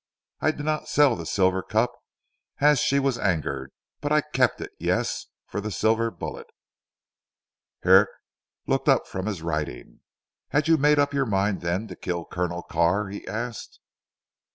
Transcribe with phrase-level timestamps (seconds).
[0.39, 1.91] I did not sell the silver cup
[2.57, 6.47] as she was angered, but I kept it, yes, for the silver bullet"
[7.83, 8.09] Herrick
[8.65, 9.99] looked up from his writing.
[10.49, 13.79] "Had you made up your mind then to kill Colonel Carr?" he asked.